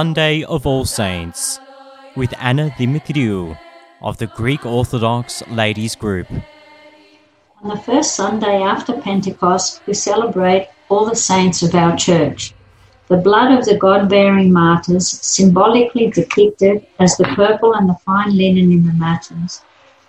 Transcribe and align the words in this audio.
Sunday 0.00 0.44
of 0.44 0.64
All 0.64 0.84
Saints 0.84 1.58
with 2.14 2.32
Anna 2.38 2.70
Dimitriou 2.78 3.58
of 4.00 4.16
the 4.18 4.28
Greek 4.28 4.64
Orthodox 4.64 5.42
Ladies 5.48 5.96
Group. 5.96 6.30
On 7.64 7.70
the 7.70 7.82
first 7.82 8.14
Sunday 8.14 8.62
after 8.62 8.92
Pentecost, 8.92 9.82
we 9.88 9.94
celebrate 9.94 10.68
all 10.88 11.04
the 11.04 11.16
saints 11.16 11.64
of 11.64 11.74
our 11.74 11.96
church. 11.96 12.54
The 13.08 13.16
blood 13.16 13.50
of 13.50 13.64
the 13.64 13.76
God 13.76 14.08
bearing 14.08 14.52
martyrs, 14.52 15.08
symbolically 15.08 16.12
depicted 16.12 16.86
as 17.00 17.16
the 17.16 17.24
purple 17.34 17.74
and 17.74 17.88
the 17.88 17.98
fine 18.06 18.36
linen 18.36 18.70
in 18.70 18.86
the 18.86 18.92
matins, 18.92 19.62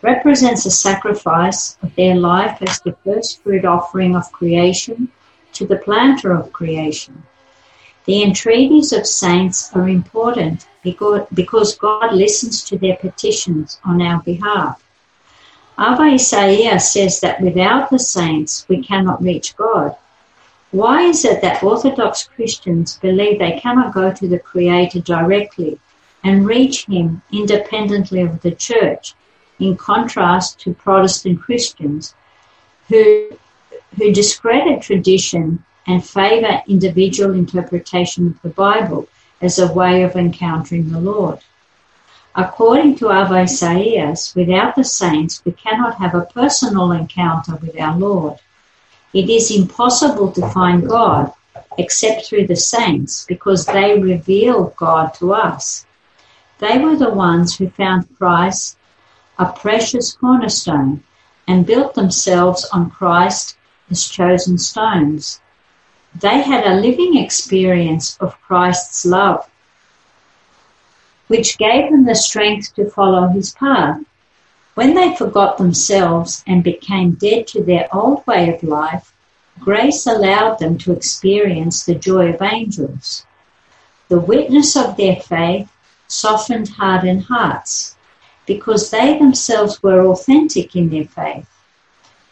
represents 0.04 0.68
a 0.68 0.70
sacrifice 0.70 1.80
of 1.82 1.96
their 1.96 2.14
life 2.14 2.62
as 2.62 2.80
the 2.82 2.96
first 3.04 3.42
fruit 3.42 3.66
offering 3.66 4.16
of 4.16 4.32
creation 4.34 5.10
to 5.54 5.66
the 5.66 5.78
planter 5.78 6.32
of 6.32 6.54
creation. 6.54 7.24
The 8.10 8.24
entreaties 8.24 8.92
of 8.92 9.06
saints 9.06 9.70
are 9.76 9.88
important 9.88 10.66
because 10.84 11.76
God 11.76 12.12
listens 12.12 12.64
to 12.64 12.76
their 12.76 12.96
petitions 12.96 13.80
on 13.86 14.02
our 14.02 14.20
behalf. 14.24 14.84
Ava 15.80 16.02
Isaiah 16.18 16.80
says 16.80 17.20
that 17.20 17.40
without 17.40 17.92
the 17.92 18.00
saints 18.00 18.66
we 18.68 18.82
cannot 18.82 19.22
reach 19.22 19.56
God. 19.56 19.96
Why 20.72 21.04
is 21.04 21.24
it 21.24 21.44
that 21.44 21.62
Orthodox 21.62 22.24
Christians 22.24 22.98
believe 22.98 23.38
they 23.38 23.60
cannot 23.60 23.94
go 23.94 24.12
to 24.12 24.28
the 24.28 24.40
Creator 24.40 25.02
directly 25.02 25.80
and 26.24 26.48
reach 26.48 26.88
Him 26.88 27.22
independently 27.32 28.22
of 28.22 28.42
the 28.42 28.56
Church, 28.56 29.14
in 29.60 29.78
contrast 29.78 30.60
to 30.62 30.74
Protestant 30.74 31.42
Christians 31.44 32.16
who, 32.88 33.38
who 33.98 34.12
discredit 34.12 34.82
tradition 34.82 35.64
and 35.88 36.06
favor 36.06 36.62
individual 36.68 37.34
interpretation 37.34 38.28
of 38.28 38.42
the 38.42 38.50
Bible 38.50 39.08
as 39.42 39.60
a 39.60 39.74
way 39.74 40.04
of 40.04 40.16
encountering 40.16 40.90
the 40.90 41.00
Lord. 41.00 41.40
According 42.36 42.96
to 42.98 43.12
Ava 43.12 43.36
Isaias, 43.36 44.34
without 44.36 44.76
the 44.76 44.84
saints, 44.84 45.44
we 45.46 45.52
cannot 45.52 45.96
have 45.96 46.14
a 46.14 46.26
personal 46.26 46.92
encounter 46.92 47.56
with 47.56 47.80
our 47.80 47.98
Lord. 47.98 48.40
It 49.14 49.30
is 49.30 49.50
impossible 49.52 50.32
to 50.34 50.50
find 50.50 50.88
God 50.88 51.34
except 51.78 52.26
through 52.26 52.48
the 52.48 52.56
saints 52.56 53.26
because 53.28 53.66
they 53.66 54.00
reveal 54.00 54.74
God 54.78 55.14
to 55.16 55.34
us. 55.34 55.86
They 56.60 56.78
were 56.78 56.96
the 56.96 57.10
ones 57.10 57.58
who 57.58 57.70
found 57.70 58.08
Christ 58.18 58.78
a 59.40 59.52
precious 59.52 60.12
cornerstone 60.12 61.04
and 61.48 61.66
built 61.66 61.96
themselves 61.96 62.66
on 62.74 62.92
Christ 62.92 63.58
as 63.90 64.08
chosen 64.08 64.58
stones. 64.58 65.40
They 66.22 66.42
had 66.42 66.66
a 66.66 66.76
living 66.76 67.16
experience 67.18 68.18
of 68.18 68.42
Christ's 68.42 69.06
love, 69.06 69.50
which 71.28 71.58
gave 71.58 71.90
them 71.90 72.04
the 72.04 72.16
strength 72.16 72.76
to 72.76 72.90
follow 72.90 73.28
his 73.28 73.54
path. 73.54 74.02
When 74.76 74.96
they 74.96 75.16
forgot 75.16 75.58
themselves 75.58 76.44
and 76.46 76.62
became 76.62 77.12
dead 77.12 77.48
to 77.48 77.64
their 77.64 77.88
old 77.96 78.28
way 78.28 78.54
of 78.54 78.64
life, 78.64 79.14
grace 79.60 80.06
allowed 80.06 80.60
them 80.60 80.78
to 80.80 80.92
experience 80.92 81.86
the 81.86 81.96
joy 81.96 82.34
of 82.34 82.42
angels. 82.42 83.26
The 84.10 84.20
witness 84.20 84.76
of 84.76 84.98
their 84.98 85.16
faith 85.16 85.72
softened 86.08 86.68
hardened 86.68 87.24
hearts 87.26 87.96
because 88.46 88.90
they 88.90 89.18
themselves 89.18 89.82
were 89.82 90.06
authentic 90.06 90.76
in 90.76 90.90
their 90.90 91.06
faith. 91.06 91.48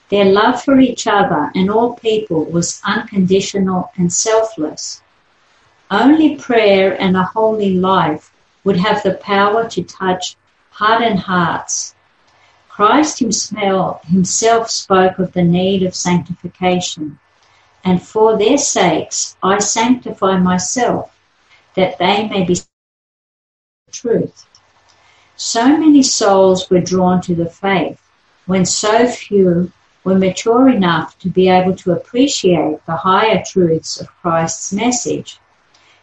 Their 0.10 0.26
love 0.26 0.64
for 0.64 0.80
each 0.80 1.06
other 1.06 1.52
and 1.54 1.70
all 1.70 1.96
people 1.96 2.46
was 2.46 2.82
unconditional 2.86 3.92
and 3.98 4.12
selfless. 4.12 5.02
Only 5.92 6.38
prayer 6.38 7.00
and 7.02 7.18
a 7.18 7.24
holy 7.24 7.76
life 7.76 8.34
would 8.64 8.78
have 8.78 9.04
the 9.04 9.16
power 9.16 9.68
to 9.70 9.84
touch 9.84 10.38
hardened 10.72 11.20
hearts. 11.20 11.96
Christ 12.70 13.20
himself 13.20 14.70
spoke 14.70 15.20
of 15.20 15.34
the 15.34 15.44
need 15.44 15.84
of 15.84 15.96
sanctification, 15.96 17.20
and 17.84 18.02
for 18.02 18.38
their 18.38 18.58
sakes 18.58 19.36
I 19.42 19.60
sanctify 19.60 20.38
myself, 20.38 21.18
that 21.76 21.98
they 21.98 22.28
may 22.28 22.44
be 22.44 22.58
truth. 23.92 24.46
So 25.36 25.78
many 25.78 26.04
souls 26.04 26.70
were 26.70 26.82
drawn 26.82 27.22
to 27.22 27.34
the 27.34 27.50
faith, 27.50 28.02
when 28.46 28.66
so 28.66 29.08
few 29.08 29.72
were 30.08 30.18
mature 30.18 30.70
enough 30.70 31.20
to 31.20 31.28
be 31.28 31.50
able 31.50 31.76
to 31.76 31.92
appreciate 31.92 32.80
the 32.86 32.96
higher 32.96 33.44
truths 33.46 34.00
of 34.00 34.08
Christ's 34.22 34.72
message. 34.72 35.38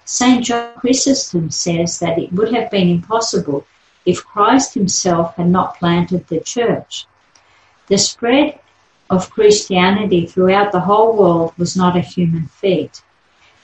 St. 0.05 0.45
John 0.45 0.75
Chrysostom 0.77 1.51
says 1.51 2.01
that 2.01 2.19
it 2.19 2.31
would 2.31 2.53
have 2.53 2.71
been 2.71 2.91
impossible 2.91 3.67
if 4.05 4.23
Christ 4.23 4.75
himself 4.75 5.37
had 5.37 5.49
not 5.49 5.79
planted 5.79 6.27
the 6.27 6.41
church. 6.41 7.07
The 7.87 7.97
spread 7.97 8.61
of 9.09 9.31
Christianity 9.31 10.27
throughout 10.27 10.71
the 10.71 10.81
whole 10.81 11.17
world 11.17 11.55
was 11.57 11.75
not 11.75 11.97
a 11.97 12.01
human 12.01 12.49
feat. 12.49 13.03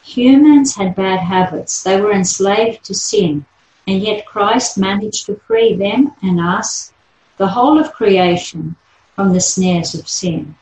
Humans 0.04 0.74
had 0.74 0.94
bad 0.94 1.20
habits, 1.20 1.82
they 1.82 2.00
were 2.00 2.12
enslaved 2.12 2.82
to 2.84 2.94
sin, 2.94 3.44
and 3.86 4.00
yet 4.00 4.24
Christ 4.24 4.78
managed 4.78 5.26
to 5.26 5.34
free 5.46 5.74
them 5.74 6.12
and 6.22 6.40
us, 6.40 6.94
the 7.36 7.48
whole 7.48 7.78
of 7.78 7.92
creation, 7.92 8.76
from 9.20 9.34
the 9.34 9.48
snares 9.54 9.94
of 9.94 10.08
sin. 10.08 10.54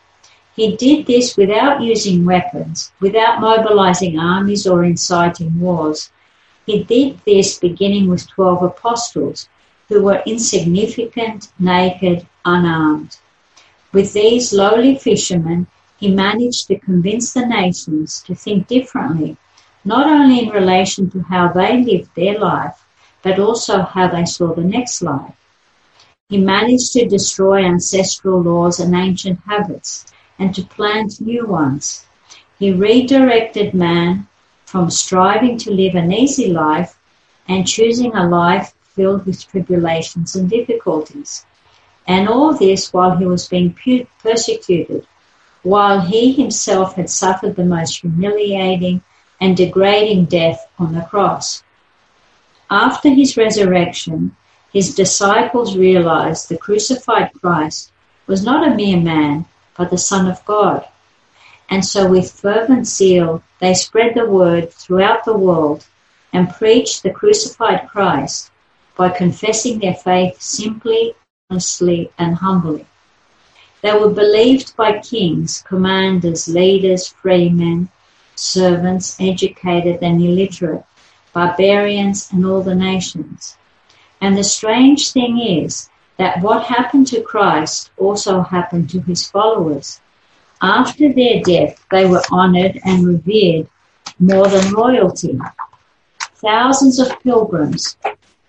He 0.57 0.75
did 0.75 1.07
this 1.07 1.37
without 1.37 1.81
using 1.81 2.25
weapons, 2.25 2.91
without 2.99 3.41
mobilizing 3.41 4.19
armies 4.19 4.67
or 4.67 4.83
inciting 4.83 5.61
wars. 5.61 6.11
He 6.67 6.83
did 6.83 7.21
this 7.25 7.61
beginning 7.61 8.09
with 8.09 8.29
12 8.29 8.65
apostles 8.65 9.49
who 9.89 10.03
were 10.03 10.25
insignificant, 10.27 11.53
naked, 11.61 12.27
unarmed. 12.45 13.19
With 13.93 14.13
these 14.13 14.53
lowly 14.53 14.97
fishermen, 14.99 15.69
he 16.01 16.11
managed 16.11 16.67
to 16.67 16.81
convince 16.81 17.33
the 17.33 17.47
nations 17.47 18.25
to 18.27 18.35
think 18.35 18.67
differently, 18.67 19.37
not 19.85 20.09
only 20.09 20.41
in 20.41 20.49
relation 20.49 21.09
to 21.11 21.21
how 21.21 21.47
they 21.47 21.85
lived 21.85 22.11
their 22.17 22.37
life, 22.41 22.85
but 23.23 23.39
also 23.39 23.83
how 23.83 24.09
they 24.09 24.25
saw 24.25 24.53
the 24.53 24.65
next 24.65 25.01
life. 25.01 25.37
He 26.31 26.37
managed 26.37 26.93
to 26.93 27.09
destroy 27.09 27.65
ancestral 27.65 28.43
laws 28.43 28.81
and 28.81 28.95
ancient 28.95 29.41
habits 29.47 30.05
and 30.39 30.55
to 30.55 30.63
plant 30.63 31.23
new 31.23 31.47
ones. 31.47 32.05
He 32.59 32.71
redirected 32.71 33.73
man 33.73 34.29
from 34.67 34.91
striving 34.91 35.57
to 35.57 35.71
live 35.71 35.95
an 35.95 36.13
easy 36.13 36.53
life 36.53 36.99
and 37.49 37.67
choosing 37.67 38.15
a 38.15 38.29
life 38.29 38.75
filled 38.83 39.25
with 39.25 39.49
tribulations 39.49 40.37
and 40.37 40.51
difficulties. 40.51 41.47
And 42.07 42.29
all 42.29 42.53
this 42.53 42.93
while 42.93 43.17
he 43.17 43.25
was 43.25 43.49
being 43.49 43.75
persecuted, 44.23 45.07
while 45.63 46.03
he 46.03 46.33
himself 46.33 46.97
had 46.97 47.09
suffered 47.09 47.57
the 47.57 47.65
most 47.65 48.01
humiliating 48.01 49.01
and 49.41 49.57
degrading 49.57 50.27
death 50.27 50.69
on 50.79 50.93
the 50.95 51.07
cross. 51.09 51.63
After 52.69 53.09
his 53.09 53.39
resurrection, 53.39 54.37
his 54.73 54.95
disciples 54.95 55.77
realized 55.77 56.49
the 56.49 56.59
crucified 56.59 57.33
Christ 57.41 57.91
was 58.27 58.45
not 58.45 58.67
a 58.67 58.75
mere 58.75 59.01
man, 59.01 59.47
but 59.77 59.91
the 59.91 59.99
Son 59.99 60.29
of 60.29 60.45
God. 60.45 60.87
And 61.71 61.85
so, 61.85 62.09
with 62.09 62.33
fervent 62.33 62.87
zeal, 62.87 63.43
they 63.61 63.75
spread 63.75 64.15
the 64.15 64.27
word 64.27 64.73
throughout 64.73 65.25
the 65.25 65.37
world 65.37 65.87
and 66.33 66.51
preached 66.51 67.03
the 67.03 67.11
crucified 67.11 67.89
Christ 67.89 68.51
by 68.97 69.09
confessing 69.09 69.79
their 69.79 69.95
faith 69.95 70.41
simply, 70.41 71.15
honestly, 71.51 72.11
and 72.19 72.35
humbly. 72.35 72.85
They 73.81 73.93
were 73.93 74.11
believed 74.11 74.77
by 74.77 74.99
kings, 74.99 75.63
commanders, 75.67 76.49
leaders, 76.49 77.09
freemen, 77.09 77.89
servants, 78.35 79.17
educated 79.21 80.03
and 80.03 80.21
illiterate, 80.23 80.85
barbarians, 81.33 82.31
and 82.33 82.45
all 82.45 82.63
the 82.63 82.75
nations. 82.75 83.57
And 84.21 84.37
the 84.37 84.45
strange 84.45 85.13
thing 85.13 85.39
is 85.39 85.89
that 86.17 86.41
what 86.41 86.65
happened 86.65 87.07
to 87.09 87.23
Christ 87.23 87.91
also 87.97 88.41
happened 88.41 88.91
to 88.91 89.01
his 89.01 89.31
followers. 89.31 90.01
After 90.61 91.13
their 91.13 91.41
death, 91.43 91.85
they 91.91 92.07
were 92.07 92.23
honored 92.33 92.81
and 92.85 93.07
revered 93.07 93.69
more 94.19 94.49
than 94.49 94.75
royalty. 94.75 95.39
Thousands 96.35 96.99
of 96.99 97.21
pilgrims 97.21 97.97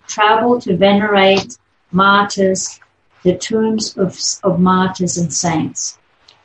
traveled 0.08 0.62
to 0.62 0.76
venerate 0.76 1.56
martyrs, 1.92 2.80
the 3.22 3.36
tombs 3.36 3.96
of, 3.96 4.18
of 4.42 4.58
martyrs 4.58 5.16
and 5.16 5.32
saints. 5.32 5.98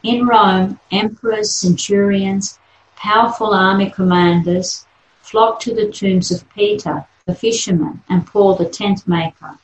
In 0.04 0.28
Rome, 0.28 0.80
emperors, 0.92 1.52
centurions, 1.52 2.60
powerful 2.96 3.54
army 3.54 3.90
commanders 3.90 4.86
flocked 5.22 5.64
to 5.64 5.74
the 5.74 5.92
tombs 5.92 6.32
of 6.32 6.48
Peter, 6.50 7.08
the 7.28 7.34
fisherman, 7.34 8.04
and 8.08 8.28
Paul 8.28 8.54
the 8.54 8.70
tent 8.70 9.08
maker. 9.08 9.58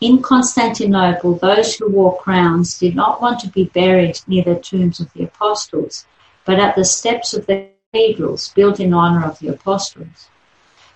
In 0.00 0.20
Constantinople, 0.20 1.36
those 1.36 1.76
who 1.76 1.88
wore 1.88 2.18
crowns 2.18 2.76
did 2.76 2.96
not 2.96 3.22
want 3.22 3.38
to 3.40 3.48
be 3.48 3.66
buried 3.66 4.18
near 4.26 4.42
the 4.42 4.56
tombs 4.56 4.98
of 4.98 5.12
the 5.12 5.22
apostles, 5.22 6.06
but 6.44 6.58
at 6.58 6.74
the 6.74 6.84
steps 6.84 7.34
of 7.34 7.46
the 7.46 7.68
cathedrals 7.92 8.48
built 8.56 8.80
in 8.80 8.92
honor 8.92 9.24
of 9.24 9.38
the 9.38 9.46
apostles. 9.46 10.28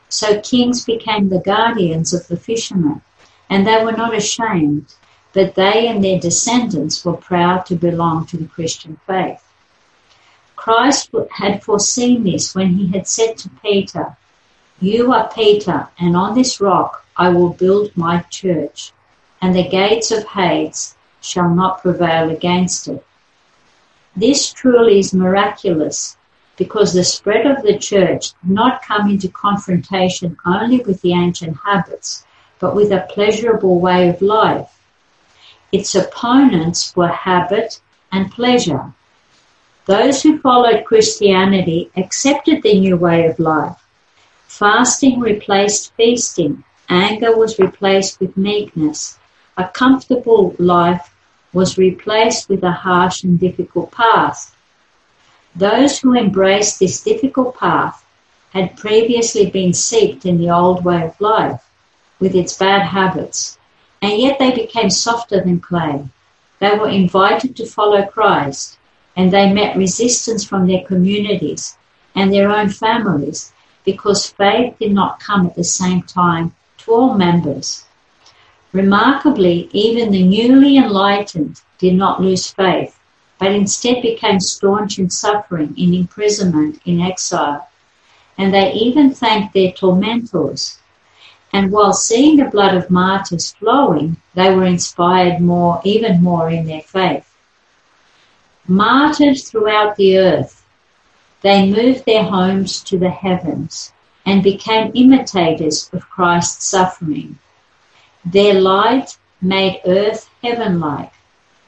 So 0.08 0.40
kings 0.40 0.84
became 0.84 1.28
the 1.28 1.38
guardians 1.38 2.12
of 2.12 2.26
the 2.26 2.36
fishermen, 2.36 3.02
and 3.48 3.64
they 3.64 3.84
were 3.84 3.92
not 3.92 4.12
ashamed, 4.12 4.92
but 5.32 5.54
they 5.54 5.86
and 5.86 6.02
their 6.02 6.18
descendants 6.18 7.04
were 7.04 7.16
proud 7.16 7.64
to 7.66 7.76
belong 7.76 8.26
to 8.26 8.36
the 8.36 8.48
Christian 8.48 8.98
faith. 9.06 9.44
Christ 10.56 11.10
had 11.30 11.62
foreseen 11.62 12.24
this 12.24 12.56
when 12.56 12.74
he 12.74 12.88
had 12.88 13.06
said 13.06 13.36
to 13.36 13.50
Peter, 13.62 14.16
You 14.80 15.10
are 15.14 15.30
Peter, 15.34 15.88
and 15.98 16.14
on 16.14 16.34
this 16.34 16.60
rock 16.60 17.02
I 17.16 17.30
will 17.30 17.48
build 17.48 17.96
my 17.96 18.20
church, 18.28 18.92
and 19.40 19.56
the 19.56 19.66
gates 19.66 20.10
of 20.10 20.26
Hades 20.26 20.96
shall 21.22 21.48
not 21.48 21.80
prevail 21.80 22.28
against 22.28 22.86
it. 22.86 23.02
This 24.14 24.52
truly 24.52 24.98
is 24.98 25.14
miraculous 25.14 26.18
because 26.58 26.92
the 26.92 27.04
spread 27.04 27.46
of 27.46 27.62
the 27.62 27.78
church 27.78 28.32
did 28.42 28.50
not 28.50 28.82
come 28.82 29.08
into 29.08 29.28
confrontation 29.30 30.36
only 30.44 30.80
with 30.80 31.00
the 31.00 31.14
ancient 31.14 31.56
habits, 31.64 32.26
but 32.58 32.74
with 32.74 32.92
a 32.92 33.06
pleasurable 33.08 33.80
way 33.80 34.10
of 34.10 34.20
life. 34.20 34.78
Its 35.72 35.94
opponents 35.94 36.94
were 36.94 37.08
habit 37.08 37.80
and 38.12 38.30
pleasure. 38.30 38.92
Those 39.86 40.22
who 40.22 40.38
followed 40.38 40.84
Christianity 40.84 41.90
accepted 41.96 42.62
the 42.62 42.78
new 42.78 42.98
way 42.98 43.24
of 43.24 43.38
life. 43.38 43.85
Fasting 44.58 45.20
replaced 45.20 45.92
feasting, 45.98 46.64
anger 46.88 47.36
was 47.36 47.58
replaced 47.58 48.18
with 48.20 48.38
meekness, 48.38 49.18
a 49.58 49.68
comfortable 49.68 50.56
life 50.58 51.14
was 51.52 51.76
replaced 51.76 52.48
with 52.48 52.64
a 52.64 52.72
harsh 52.72 53.22
and 53.22 53.38
difficult 53.38 53.90
path. 53.90 54.56
Those 55.54 55.98
who 55.98 56.14
embraced 56.14 56.78
this 56.78 57.02
difficult 57.02 57.58
path 57.58 58.02
had 58.54 58.78
previously 58.78 59.50
been 59.50 59.74
seeped 59.74 60.24
in 60.24 60.38
the 60.38 60.48
old 60.48 60.86
way 60.86 61.02
of 61.02 61.20
life 61.20 61.62
with 62.18 62.34
its 62.34 62.56
bad 62.56 62.80
habits, 62.86 63.58
and 64.00 64.18
yet 64.18 64.38
they 64.38 64.52
became 64.52 64.88
softer 64.88 65.44
than 65.44 65.60
clay. 65.60 66.08
They 66.60 66.78
were 66.78 66.88
invited 66.88 67.56
to 67.56 67.66
follow 67.66 68.06
Christ, 68.06 68.78
and 69.16 69.30
they 69.30 69.52
met 69.52 69.76
resistance 69.76 70.44
from 70.46 70.66
their 70.66 70.82
communities 70.84 71.76
and 72.14 72.32
their 72.32 72.50
own 72.50 72.70
families 72.70 73.52
because 73.86 74.28
faith 74.28 74.74
did 74.78 74.92
not 74.92 75.20
come 75.20 75.46
at 75.46 75.54
the 75.54 75.64
same 75.64 76.02
time 76.02 76.54
to 76.76 76.92
all 76.92 77.14
members. 77.14 77.86
Remarkably, 78.72 79.70
even 79.72 80.10
the 80.10 80.24
newly 80.24 80.76
enlightened 80.76 81.62
did 81.78 81.94
not 81.94 82.20
lose 82.20 82.50
faith, 82.50 82.98
but 83.38 83.52
instead 83.52 84.02
became 84.02 84.40
staunch 84.40 84.98
in 84.98 85.08
suffering, 85.08 85.72
in 85.78 85.94
imprisonment, 85.94 86.80
in 86.84 87.00
exile. 87.00 87.68
And 88.36 88.52
they 88.52 88.72
even 88.72 89.14
thanked 89.14 89.54
their 89.54 89.72
tormentors. 89.72 90.78
And 91.52 91.70
while 91.70 91.94
seeing 91.94 92.36
the 92.36 92.50
blood 92.50 92.74
of 92.74 92.90
martyrs 92.90 93.52
flowing, 93.52 94.16
they 94.34 94.54
were 94.54 94.66
inspired 94.66 95.40
more, 95.40 95.80
even 95.84 96.22
more 96.22 96.50
in 96.50 96.66
their 96.66 96.82
faith. 96.82 97.26
Martyrs 98.66 99.48
throughout 99.48 99.96
the 99.96 100.18
earth, 100.18 100.65
they 101.46 101.70
moved 101.70 102.04
their 102.04 102.24
homes 102.24 102.82
to 102.82 102.98
the 102.98 103.08
heavens 103.08 103.92
and 104.24 104.42
became 104.42 104.90
imitators 104.96 105.88
of 105.92 106.10
Christ's 106.10 106.66
suffering. 106.66 107.38
Their 108.24 108.54
light 108.54 109.16
made 109.40 109.80
earth 109.86 110.28
heaven 110.42 110.80
like 110.80 111.12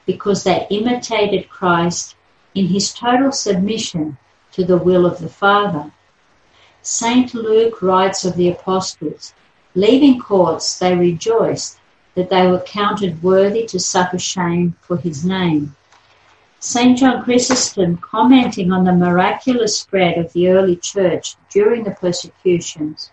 because 0.05 0.43
they 0.43 0.67
imitated 0.69 1.49
Christ 1.49 2.17
in 2.57 2.67
his 2.67 2.93
total 2.93 3.31
submission 3.31 4.19
to 4.51 4.65
the 4.65 4.79
will 4.79 5.07
of 5.07 5.21
the 5.21 5.29
Father. 5.29 5.93
St. 6.83 7.33
Luke 7.33 7.81
writes 7.81 8.25
of 8.25 8.35
the 8.35 8.49
apostles, 8.49 9.33
leaving 9.77 10.19
courts, 10.19 10.77
they 10.81 10.97
rejoiced 10.97 11.79
that 12.17 12.31
they 12.31 12.49
were 12.49 12.65
counted 12.67 13.23
worthy 13.23 13.65
to 13.67 13.79
suffer 13.79 14.19
shame 14.19 14.75
for 14.81 14.97
his 14.97 15.25
name. 15.25 15.77
St. 16.61 16.99
John 16.99 17.23
Chrysostom, 17.23 17.99
commenting 17.99 18.73
on 18.73 18.83
the 18.83 18.93
miraculous 18.93 19.79
spread 19.79 20.19
of 20.19 20.33
the 20.33 20.49
early 20.49 20.75
church 20.75 21.37
during 21.51 21.85
the 21.85 21.93
persecutions, 21.93 23.13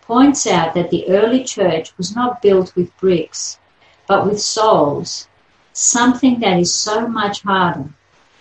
points 0.00 0.46
out 0.46 0.72
that 0.72 0.88
the 0.88 1.06
early 1.10 1.44
church 1.44 1.92
was 1.98 2.16
not 2.16 2.40
built 2.40 2.74
with 2.74 2.96
bricks, 2.96 3.58
but 4.06 4.24
with 4.24 4.40
souls, 4.40 5.28
something 5.74 6.40
that 6.40 6.58
is 6.58 6.72
so 6.72 7.06
much 7.06 7.42
harder, 7.42 7.90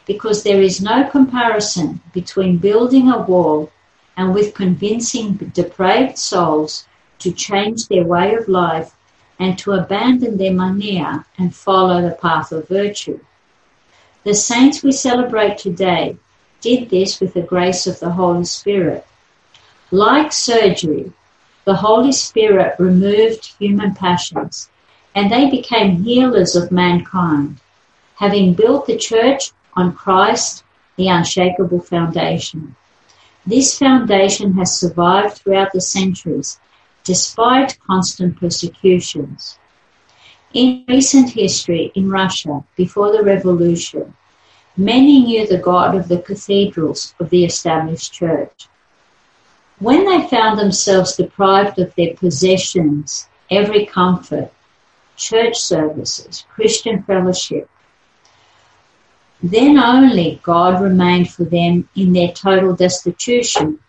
because 0.06 0.44
there 0.44 0.62
is 0.62 0.80
no 0.80 1.04
comparison 1.10 2.00
between 2.14 2.58
building 2.58 3.12
a 3.12 3.18
wall 3.18 3.70
and 4.16 4.34
with 4.34 4.54
convincing 4.54 5.34
depraved 5.54 6.18
souls 6.18 6.88
to 7.20 7.34
change 7.34 7.88
their 7.88 8.06
way 8.06 8.34
of 8.34 8.48
life 8.48 8.96
and 9.40 9.60
to 9.60 9.74
abandon 9.74 10.38
their 10.38 10.54
mania 10.54 11.26
and 11.38 11.54
follow 11.54 12.02
the 12.02 12.16
path 12.16 12.54
of 12.54 12.66
virtue. 12.70 13.20
The 14.28 14.36
saints 14.36 14.84
we 14.84 14.92
celebrate 14.92 15.58
today 15.58 16.18
did 16.60 16.90
this 16.90 17.22
with 17.22 17.34
the 17.34 17.44
grace 17.54 17.88
of 17.88 18.02
the 18.02 18.10
Holy 18.10 18.44
Spirit. 18.44 19.08
Like 19.90 20.34
surgery, 20.34 21.14
the 21.64 21.76
Holy 21.76 22.12
Spirit 22.12 22.76
removed 22.78 23.54
human 23.58 23.96
passions, 23.96 24.70
and 25.16 25.32
they 25.32 25.50
became 25.50 26.04
healers 26.04 26.58
of 26.58 26.74
mankind, 26.74 27.62
having 28.16 28.54
built 28.54 28.86
the 28.86 28.98
church 28.98 29.52
on 29.78 29.94
Christ, 29.94 30.66
the 30.98 31.08
unshakable 31.08 31.80
foundation. 31.80 32.76
This 33.46 33.80
foundation 33.80 34.56
has 34.56 34.78
survived 34.78 35.38
throughout 35.38 35.72
the 35.72 35.80
centuries, 35.80 36.60
despite 37.06 37.80
constant 37.88 38.38
persecutions. 38.38 39.58
In 40.54 40.86
recent 40.88 41.32
history 41.32 41.92
in 41.94 42.10
Russia, 42.10 42.64
before 42.78 43.12
the 43.12 43.22
revolution, 43.22 44.16
many 44.78 45.20
knew 45.20 45.46
the 45.46 45.58
God 45.58 45.94
of 45.94 46.08
the 46.08 46.20
cathedrals 46.20 47.14
of 47.20 47.30
the 47.30 47.44
established 47.44 48.14
church. 48.14 48.70
When 49.80 50.06
they 50.06 50.28
found 50.28 50.58
themselves 50.58 51.18
deprived 51.18 51.78
of 51.80 51.94
their 51.96 52.16
possessions, 52.16 53.28
every 53.52 53.86
comfort, 53.86 54.52
church 55.18 55.58
services, 55.58 56.46
Christian 56.50 57.04
fellowship, 57.04 57.70
then 59.44 59.78
only 59.78 60.40
God 60.44 60.82
remained 60.82 61.30
for 61.30 61.44
them 61.44 61.90
in 61.96 62.14
their 62.14 62.32
total 62.32 62.76
destitution. 62.76 63.80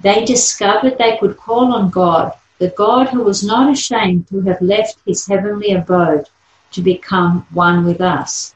They 0.00 0.24
discovered 0.24 0.98
they 0.98 1.18
could 1.18 1.36
call 1.36 1.72
on 1.74 1.90
God, 1.90 2.32
the 2.58 2.68
God 2.68 3.08
who 3.08 3.22
was 3.22 3.44
not 3.44 3.70
ashamed 3.70 4.28
to 4.28 4.40
have 4.42 4.60
left 4.60 4.98
his 5.06 5.26
heavenly 5.26 5.72
abode 5.72 6.28
to 6.72 6.80
become 6.82 7.46
one 7.50 7.84
with 7.84 8.00
us. 8.00 8.54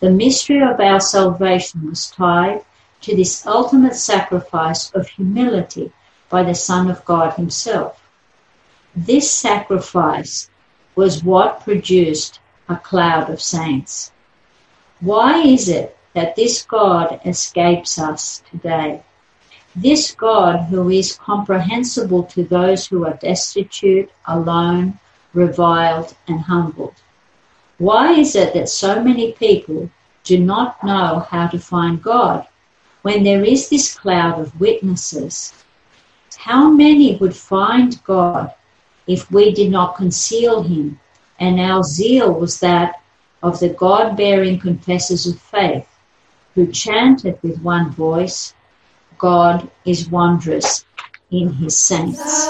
The 0.00 0.10
mystery 0.10 0.60
of 0.62 0.80
our 0.80 1.00
salvation 1.00 1.88
was 1.88 2.10
tied 2.10 2.64
to 3.02 3.16
this 3.16 3.46
ultimate 3.46 3.94
sacrifice 3.94 4.90
of 4.92 5.08
humility 5.08 5.92
by 6.28 6.42
the 6.42 6.54
Son 6.54 6.90
of 6.90 7.04
God 7.04 7.34
Himself. 7.34 8.02
This 8.96 9.30
sacrifice 9.30 10.50
was 10.94 11.24
what 11.24 11.60
produced 11.60 12.40
a 12.68 12.76
cloud 12.76 13.30
of 13.30 13.40
saints. 13.40 14.12
Why 15.00 15.42
is 15.42 15.68
it 15.68 15.96
that 16.14 16.36
this 16.36 16.62
God 16.62 17.20
escapes 17.24 17.98
us 17.98 18.42
today? 18.50 19.02
This 19.74 20.14
God 20.14 20.66
who 20.70 20.90
is 20.90 21.16
comprehensible 21.16 22.24
to 22.24 22.44
those 22.44 22.86
who 22.86 23.06
are 23.06 23.14
destitute, 23.14 24.10
alone, 24.26 24.98
reviled, 25.32 26.14
and 26.28 26.40
humbled. 26.40 26.94
Why 27.78 28.12
is 28.12 28.36
it 28.36 28.54
that 28.54 28.68
so 28.68 29.02
many 29.02 29.32
people 29.32 29.90
do 30.24 30.38
not 30.38 30.82
know 30.84 31.26
how 31.30 31.48
to 31.48 31.58
find 31.58 32.02
God? 32.02 32.46
when 33.02 33.24
there 33.24 33.44
is 33.44 33.68
this 33.68 33.94
cloud 33.94 34.40
of 34.40 34.60
witnesses, 34.60 35.52
how 36.36 36.70
many 36.70 37.16
would 37.16 37.36
find 37.36 38.02
God 38.04 38.52
if 39.06 39.30
we 39.30 39.52
did 39.52 39.70
not 39.70 39.96
conceal 39.96 40.62
him? 40.62 40.98
And 41.38 41.60
our 41.60 41.82
zeal 41.82 42.32
was 42.32 42.60
that 42.60 43.02
of 43.42 43.58
the 43.58 43.70
God 43.70 44.16
bearing 44.16 44.58
confessors 44.58 45.26
of 45.26 45.40
faith, 45.40 45.88
who 46.54 46.68
chanted 46.68 47.38
with 47.42 47.60
one 47.60 47.90
voice, 47.90 48.54
God 49.22 49.70
is 49.84 50.10
wondrous 50.10 50.84
in 51.30 51.52
his 51.52 51.78
saints. 51.78 52.48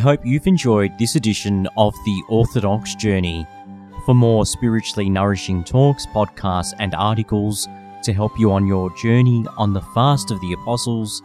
Hope 0.00 0.26
you've 0.26 0.46
enjoyed 0.46 0.98
this 0.98 1.14
edition 1.14 1.68
of 1.76 1.94
the 2.04 2.22
Orthodox 2.28 2.94
Journey. 2.96 3.46
For 4.04 4.14
more 4.14 4.44
spiritually 4.46 5.08
nourishing 5.08 5.62
talks, 5.62 6.06
podcasts, 6.06 6.72
and 6.78 6.94
articles 6.94 7.68
to 8.02 8.12
help 8.12 8.38
you 8.38 8.50
on 8.50 8.66
your 8.66 8.90
journey 8.96 9.44
on 9.56 9.72
the 9.72 9.82
fast 9.94 10.30
of 10.30 10.40
the 10.40 10.54
apostles, 10.54 11.22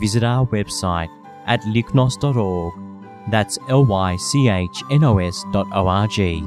visit 0.00 0.24
our 0.24 0.46
website 0.46 1.10
at 1.46 1.62
lychnos.org. 1.62 2.74
That's 3.30 3.58
L 3.68 3.84
Y 3.84 4.16
C 4.16 4.48
H 4.48 4.82
N 4.90 5.04
O 5.04 5.18
S 5.18 5.44
dot 5.52 5.66
O 5.72 5.86
R 5.86 6.06
G. 6.08 6.42